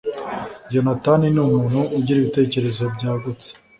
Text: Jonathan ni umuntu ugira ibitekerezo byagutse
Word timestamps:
Jonathan 0.71 1.21
ni 1.33 1.39
umuntu 1.45 1.79
ugira 1.97 2.17
ibitekerezo 2.19 2.83
byagutse 2.95 3.49